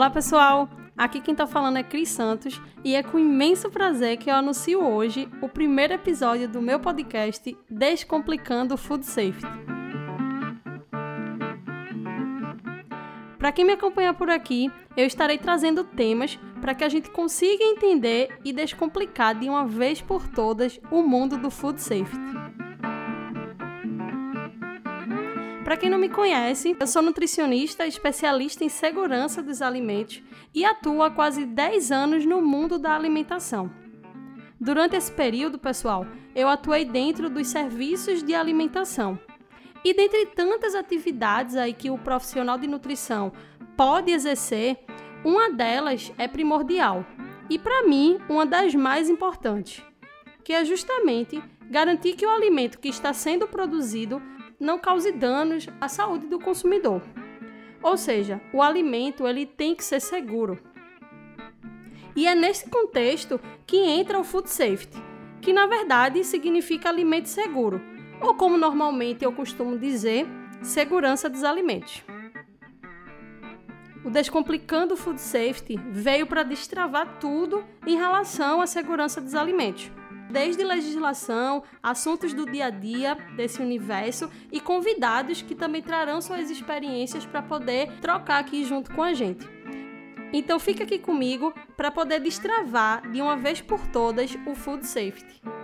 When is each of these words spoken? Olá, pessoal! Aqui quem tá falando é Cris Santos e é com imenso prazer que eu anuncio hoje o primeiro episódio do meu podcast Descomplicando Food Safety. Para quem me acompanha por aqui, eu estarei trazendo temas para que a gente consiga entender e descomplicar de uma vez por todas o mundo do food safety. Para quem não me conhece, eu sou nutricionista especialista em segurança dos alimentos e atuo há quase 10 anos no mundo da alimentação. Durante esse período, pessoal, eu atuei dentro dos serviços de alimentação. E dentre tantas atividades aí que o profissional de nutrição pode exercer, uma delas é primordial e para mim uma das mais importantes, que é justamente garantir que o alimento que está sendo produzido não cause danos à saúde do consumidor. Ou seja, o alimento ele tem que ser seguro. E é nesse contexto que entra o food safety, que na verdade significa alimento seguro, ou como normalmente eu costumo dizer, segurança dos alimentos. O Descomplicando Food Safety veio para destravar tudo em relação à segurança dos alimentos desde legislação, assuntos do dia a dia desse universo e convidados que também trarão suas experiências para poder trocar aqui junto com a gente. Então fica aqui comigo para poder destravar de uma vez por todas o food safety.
Olá, 0.00 0.08
pessoal! 0.08 0.66
Aqui 0.96 1.20
quem 1.20 1.34
tá 1.34 1.46
falando 1.46 1.76
é 1.76 1.82
Cris 1.82 2.08
Santos 2.08 2.58
e 2.82 2.94
é 2.94 3.02
com 3.02 3.18
imenso 3.18 3.68
prazer 3.68 4.16
que 4.16 4.30
eu 4.30 4.34
anuncio 4.34 4.82
hoje 4.82 5.28
o 5.42 5.46
primeiro 5.46 5.92
episódio 5.92 6.48
do 6.48 6.62
meu 6.62 6.80
podcast 6.80 7.54
Descomplicando 7.68 8.78
Food 8.78 9.04
Safety. 9.04 9.46
Para 13.38 13.52
quem 13.52 13.62
me 13.62 13.74
acompanha 13.74 14.14
por 14.14 14.30
aqui, 14.30 14.72
eu 14.96 15.04
estarei 15.04 15.36
trazendo 15.36 15.84
temas 15.84 16.38
para 16.62 16.74
que 16.74 16.82
a 16.82 16.88
gente 16.88 17.10
consiga 17.10 17.62
entender 17.62 18.38
e 18.42 18.54
descomplicar 18.54 19.38
de 19.38 19.50
uma 19.50 19.66
vez 19.66 20.00
por 20.00 20.26
todas 20.28 20.80
o 20.90 21.02
mundo 21.02 21.36
do 21.36 21.50
food 21.50 21.78
safety. 21.78 22.59
Para 25.70 25.76
quem 25.76 25.88
não 25.88 26.00
me 26.00 26.08
conhece, 26.08 26.76
eu 26.80 26.86
sou 26.88 27.00
nutricionista 27.00 27.86
especialista 27.86 28.64
em 28.64 28.68
segurança 28.68 29.40
dos 29.40 29.62
alimentos 29.62 30.20
e 30.52 30.64
atuo 30.64 31.00
há 31.00 31.12
quase 31.12 31.46
10 31.46 31.92
anos 31.92 32.26
no 32.26 32.42
mundo 32.42 32.76
da 32.76 32.92
alimentação. 32.92 33.70
Durante 34.60 34.96
esse 34.96 35.12
período, 35.12 35.60
pessoal, 35.60 36.04
eu 36.34 36.48
atuei 36.48 36.84
dentro 36.84 37.30
dos 37.30 37.46
serviços 37.46 38.20
de 38.20 38.34
alimentação. 38.34 39.16
E 39.84 39.94
dentre 39.94 40.26
tantas 40.26 40.74
atividades 40.74 41.54
aí 41.54 41.72
que 41.72 41.88
o 41.88 41.96
profissional 41.96 42.58
de 42.58 42.66
nutrição 42.66 43.30
pode 43.76 44.10
exercer, 44.10 44.76
uma 45.24 45.52
delas 45.52 46.12
é 46.18 46.26
primordial 46.26 47.06
e 47.48 47.60
para 47.60 47.86
mim 47.86 48.18
uma 48.28 48.44
das 48.44 48.74
mais 48.74 49.08
importantes, 49.08 49.84
que 50.42 50.52
é 50.52 50.64
justamente 50.64 51.40
garantir 51.70 52.14
que 52.14 52.26
o 52.26 52.30
alimento 52.30 52.80
que 52.80 52.88
está 52.88 53.12
sendo 53.12 53.46
produzido 53.46 54.20
não 54.60 54.78
cause 54.78 55.10
danos 55.10 55.66
à 55.80 55.88
saúde 55.88 56.26
do 56.26 56.38
consumidor. 56.38 57.00
Ou 57.82 57.96
seja, 57.96 58.40
o 58.52 58.62
alimento 58.62 59.26
ele 59.26 59.46
tem 59.46 59.74
que 59.74 59.82
ser 59.82 60.00
seguro. 60.00 60.60
E 62.14 62.26
é 62.26 62.34
nesse 62.34 62.68
contexto 62.68 63.40
que 63.66 63.78
entra 63.78 64.18
o 64.18 64.24
food 64.24 64.50
safety, 64.50 64.98
que 65.40 65.52
na 65.52 65.66
verdade 65.66 66.22
significa 66.22 66.90
alimento 66.90 67.28
seguro, 67.28 67.80
ou 68.20 68.34
como 68.34 68.58
normalmente 68.58 69.24
eu 69.24 69.32
costumo 69.32 69.78
dizer, 69.78 70.26
segurança 70.62 71.30
dos 71.30 71.42
alimentos. 71.42 72.04
O 74.04 74.10
Descomplicando 74.10 74.96
Food 74.96 75.20
Safety 75.20 75.78
veio 75.90 76.26
para 76.26 76.42
destravar 76.42 77.18
tudo 77.18 77.62
em 77.86 77.96
relação 77.96 78.62
à 78.62 78.66
segurança 78.66 79.20
dos 79.20 79.34
alimentos 79.34 79.92
desde 80.30 80.64
legislação, 80.64 81.62
assuntos 81.82 82.32
do 82.32 82.46
dia 82.46 82.66
a 82.66 82.70
dia 82.70 83.14
desse 83.36 83.60
universo 83.60 84.30
e 84.50 84.60
convidados 84.60 85.42
que 85.42 85.54
também 85.54 85.82
trarão 85.82 86.20
suas 86.20 86.50
experiências 86.50 87.26
para 87.26 87.42
poder 87.42 87.90
trocar 88.00 88.38
aqui 88.38 88.64
junto 88.64 88.94
com 88.94 89.02
a 89.02 89.12
gente. 89.12 89.48
Então 90.32 90.60
fica 90.60 90.84
aqui 90.84 90.98
comigo 90.98 91.52
para 91.76 91.90
poder 91.90 92.20
destravar 92.20 93.10
de 93.10 93.20
uma 93.20 93.36
vez 93.36 93.60
por 93.60 93.86
todas 93.88 94.36
o 94.46 94.54
food 94.54 94.86
safety. 94.86 95.59